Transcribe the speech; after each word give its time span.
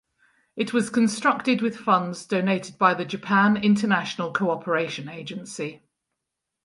It 0.55 0.73
was 0.73 0.89
constructed 0.89 1.61
with 1.61 1.77
funds 1.77 2.25
donated 2.25 2.79
by 2.79 2.95
the 2.95 3.05
Japan 3.05 3.55
International 3.55 4.33
Cooperation 4.33 5.07
Agency. 5.07 5.83